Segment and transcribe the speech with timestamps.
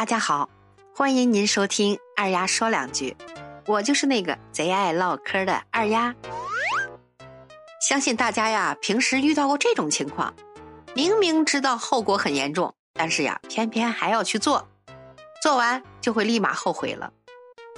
[0.00, 0.48] 大家好，
[0.96, 3.14] 欢迎您收听二丫说两句，
[3.66, 6.14] 我就是那个贼爱唠嗑的二丫。
[7.86, 10.32] 相信大家呀，平时遇到过这种情况，
[10.94, 14.66] 明明知道后果很严重，但是呀，偏偏还要去做，
[15.42, 17.12] 做完就会立马后悔了。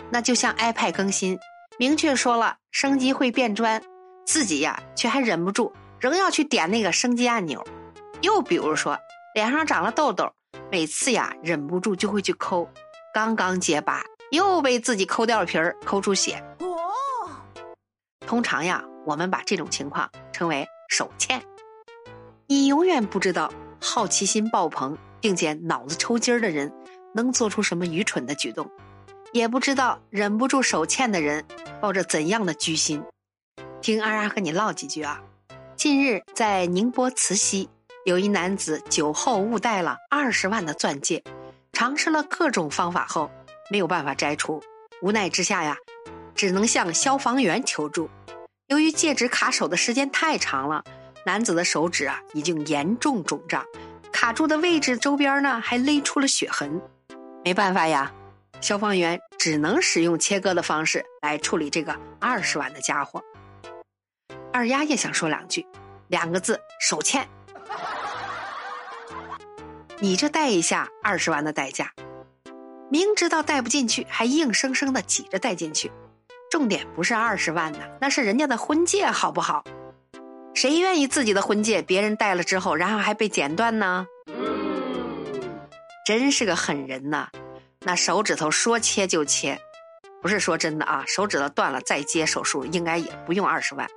[0.08, 1.36] 那就像 iPad 更新，
[1.76, 3.82] 明确说了升级会变砖，
[4.24, 7.66] 自己呀却还忍不住，仍要去点那个升级按钮。
[8.20, 8.96] 又比如说，
[9.34, 10.32] 脸上长了痘痘。
[10.72, 12.66] 每次呀，忍不住就会去抠，
[13.12, 16.42] 刚刚结疤，又被自己抠掉了皮儿，抠出血。
[16.60, 17.28] 哦，
[18.26, 21.42] 通常呀，我们把这种情况称为手欠。
[22.46, 26.72] 你永远不知道好奇心爆棚并且脑子抽筋儿的人
[27.12, 28.66] 能做出什么愚蠢的举动，
[29.34, 31.44] 也不知道忍不住手欠的人
[31.82, 33.04] 抱着怎样的居心。
[33.82, 35.20] 听阿丫和你唠几句啊。
[35.76, 37.68] 近日在宁波慈溪。
[38.04, 41.22] 有一男子酒后误戴了二十万的钻戒，
[41.72, 43.30] 尝试了各种方法后
[43.70, 44.60] 没有办法摘除，
[45.02, 45.76] 无奈之下呀，
[46.34, 48.10] 只能向消防员求助。
[48.66, 50.82] 由于戒指卡手的时间太长了，
[51.24, 53.64] 男子的手指啊已经严重肿胀，
[54.12, 56.82] 卡住的位置周边呢还勒出了血痕。
[57.44, 58.12] 没办法呀，
[58.60, 63.22] 消防员只能使用切割的方式来处理这个二十万的家伙。
[64.52, 65.64] 二丫也想说两句，
[66.08, 67.28] 两个字：手欠。
[70.02, 71.92] 你这戴一下二十万的代价，
[72.90, 75.92] 明知道戴不进去，还硬生生的挤着戴进去。
[76.50, 79.62] 重点不是二十万呢，那是人家的婚戒，好不好？
[80.54, 84.04] 谁愿意自己的婚戒别人戴了之后，然后还被剪断呢？
[86.04, 87.28] 真是个狠人呐！
[87.82, 89.56] 那手指头说切就切，
[90.20, 93.88] 不是说真的啊，手指头断了再接手术，应该也不用二十万。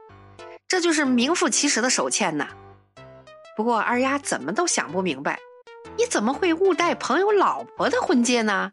[0.67, 2.49] 这就是名副其实的手欠呐。
[3.57, 5.39] 不过二丫怎么都想不明白。
[5.97, 8.69] 你怎么会误戴朋友老婆的婚戒呢？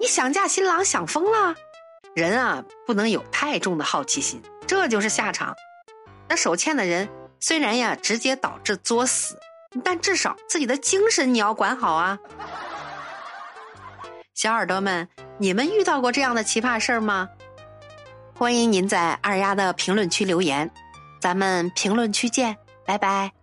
[0.00, 1.54] 你想嫁新郎想疯了？
[2.14, 5.54] 人啊，不能有太重的好奇心，这就是下场。
[6.28, 7.08] 那手欠的人
[7.40, 9.38] 虽然呀直接导致作死，
[9.84, 12.18] 但至少自己的精神你要管好啊。
[14.34, 17.28] 小耳朵们，你们遇到过这样的奇葩事儿吗？
[18.34, 20.70] 欢迎您在二丫的评论区留言，
[21.20, 23.35] 咱们评论区见，拜拜。